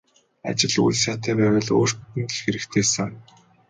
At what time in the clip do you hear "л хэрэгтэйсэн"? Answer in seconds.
2.35-3.11